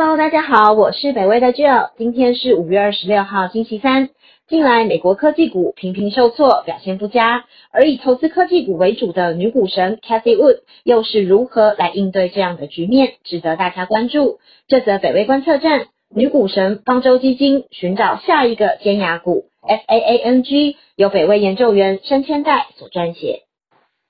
[0.00, 4.10] Hello，大家好，我是北威的 Jill，今天是五月二十六号，星期三。
[4.46, 14.38] 近来美国科技股频频受挫，表现不佳，而以投资科技股为主的女股神 Cathy Wood 又是如何来应对这样的局面，值得大家关注。
[14.68, 23.40] 这则北威观测站，女股神方舟基金寻找下一个尖牙股 FAANG，由北威研究员申千代所撰写。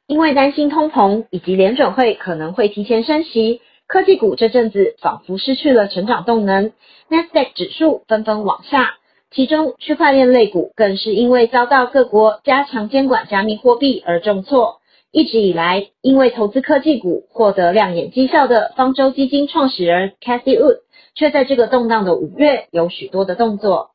[0.07, 6.73] 因为担心通膨以及联准会可能会提前升息，科技股这阵子仿佛失去了成长动能
[7.09, 8.99] ，Nasdaq 指数纷纷往下。
[9.31, 14.83] 其中，区块链类股更是因为遭到各国加强监管加密货币而重挫。
[15.11, 20.81] 一直以来，因为投资科技股获得亮眼绩效的方舟基金创始人 Cathy Wood，
[21.15, 23.93] 却在这个动荡的五月有许多的动作。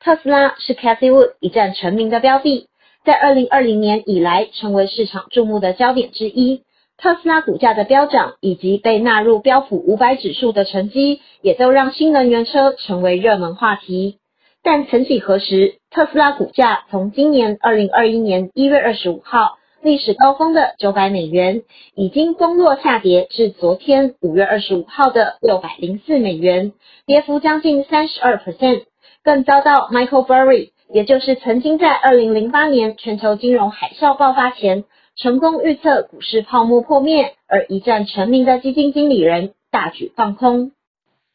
[0.00, 2.66] 特斯拉是 Cathy Wood 一战成名的标的，
[3.04, 6.62] 在二零二零年以来成为市场注目的焦点之一。
[6.98, 14.18] 特斯拉股价的飙涨以及被纳入标普五百指数的成绩，也都让新能源车成为热门话题。
[14.62, 21.62] 但曾几何时，特斯拉股价从今年二零二一年一月二十五号历史高峰的九百美元，
[21.94, 26.72] 已经崩落下跌至昨天五月二十五号的六百零四美元，
[27.06, 28.84] 跌幅将近三十二 percent，
[29.22, 34.84] 更遭到 Michael Burry，也就是曾经在二零零八年全球金融海啸爆发前
[35.16, 40.72] 成功预测股市泡沫破灭而一战成名的基金经理人大举放空。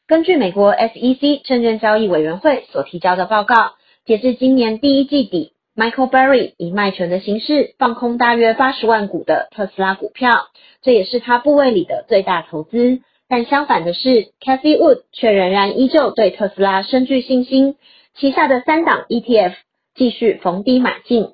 [0.08, 3.74] 根据美国 SEC 证券交易委员会所提交的报告，
[4.06, 10.50] 截至今年第一季底，Michael Burry 以卖权的形式放空大约八十万股的特斯拉股票，
[10.84, 13.00] 这也是他部位里的最大投资。
[13.28, 17.78] 但相反的是，Cathy Wood 却仍然依旧对特斯拉深具信心，
[18.14, 19.54] 旗下的三档 ETF
[19.96, 21.32] 继续逢低买进。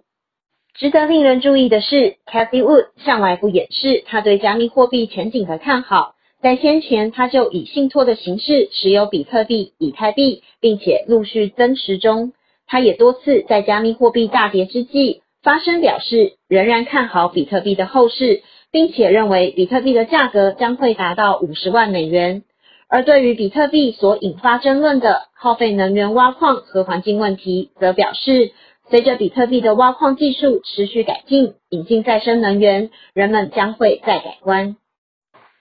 [0.80, 6.14] 值得令人注意的是，Cathy Wood 向来不掩饰他对加密货币前景的看好。
[6.40, 12.34] 在先前，他就以信托的形式持有比特币、以太币，并且陆续增持中。
[12.68, 22.44] 他也多次在加密货币大跌之际发声表示，仍然看好比特币的后市，并且认为比特币的价格将会达到五十万美元。
[22.88, 28.52] 而对于比特币所引发争论的耗费能源挖矿和环境问题，则表示，
[28.90, 34.78] 随着比特币的挖矿技术持续改进，引进再生能源，人们将会再改观。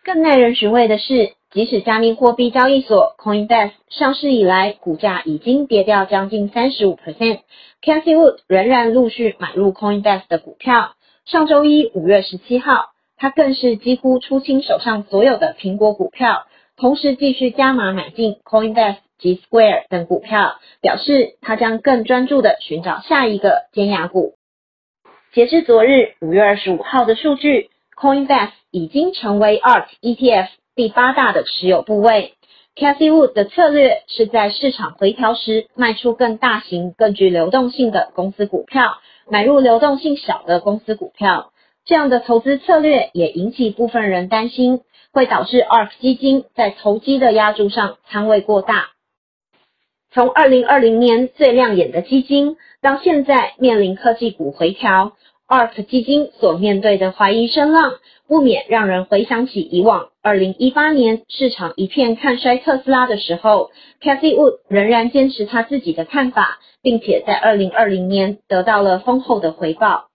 [0.04, 10.92] 更耐人寻味的是，即使加密货币交易所 Coinbase 上市以来，股价已经跌掉将近三十五 percent，Cathy Wood 仍然陆续买入 Coinbase 的股票。
[11.24, 24.34] 上周一五月十七号，他更是几乎出清手上所有的苹果股票，同时继续加码买进 Coinbase 及 Square 等股票，表示他将更专注的寻找下一个尖牙股。
[25.32, 27.70] 截至昨日五月二十五号的数据。
[27.98, 32.34] Coinbase 已经成为 ARK ETF 第八大的持有部位。
[32.74, 38.98] Cathy Wood 的策略是在市场回调时卖出更大型、更具流动性的公司股票，
[39.30, 41.52] 买入流动性小的公司股票。
[41.86, 48.90] 这样的投资策略也引起部分人担心，会导致 ARK 基金在投机的压注上仓位过大。
[50.16, 55.12] 从2020年最亮眼的基金，到现在面临科技股回调。
[55.46, 57.92] ARK 基金所面对的怀疑声浪，
[58.26, 70.06] 不免让人回想起以往2018年市场一片看衰特斯拉的时候，Cathy Wood 仍然坚持他自己的看法，并且在2020年得到了丰厚的回报。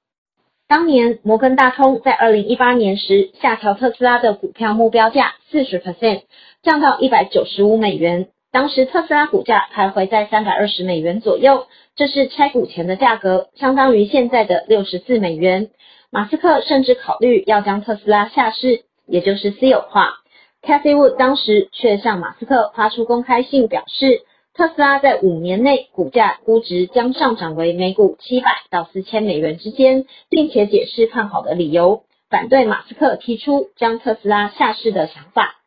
[0.67, 6.23] 当年摩根大通在2018年时下调特斯拉的股票目标价40%，
[6.63, 8.29] 降到195美元。
[8.51, 11.67] 当时特斯拉股价徘徊在三百二十美元左右。
[11.95, 15.69] 这是拆股前的价格，相当于现在的六十四美元。
[16.09, 20.15] 马斯克甚至考虑要将特斯拉下市，也就是私有化。
[20.61, 24.23] Cathy Wood 当时却向马斯克发出公开信，表示
[24.53, 35.61] 特斯拉在五年内股价估值将上涨为每股七百到四千美元之间，并且解释看好的理由，反对马斯克提出将特斯拉下市的想法。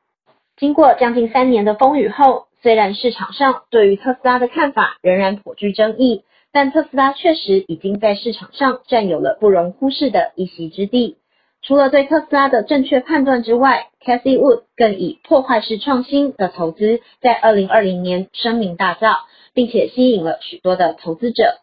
[0.58, 2.46] 经过将近三年的风雨后。
[2.64, 11.18] 虽然市场上对于特斯拉的看法仍然颇具争议，但特斯拉确实已经在市场上占有了不容忽视的一席之地。
[11.60, 19.14] 除了对特斯拉的正确判断之外，Cathy Wood 更以破坏式创新的投资在2020年声名大噪，
[19.52, 21.58] 并且吸引了许多的投资者。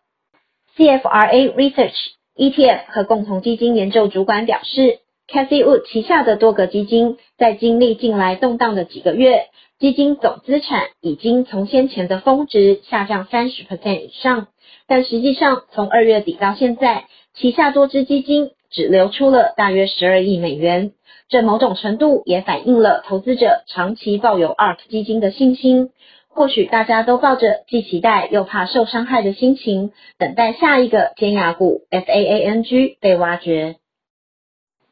[0.77, 1.97] CFRA Research
[2.35, 4.99] ETF 和共同基金研究主管表示
[5.31, 9.45] ，Cathy Wood 旗下的多个基金在经历近来动荡的几个月。
[9.79, 14.47] 基金总资产已经从先前的峰值下降三十 percent 以上，
[14.87, 20.91] 但实际上从二月底到现在，旗下多支基金只流出了大约十二亿美元，
[21.29, 25.89] 这某种程度也反映了投资者长期抱有 ARK 基金的信心。
[26.29, 33.77] 或许大家都抱着既期待又怕受伤害的心情，等待下一个尖牙股 FAANG 被挖掘。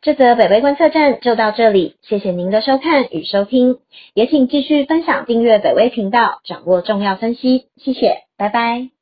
[0.01, 3.79] 这则北威观测站就到这里，谢谢您的收看与收听，
[4.13, 8.98] 也请继续分享订阅北威频道，掌握重要分析，谢谢，拜拜。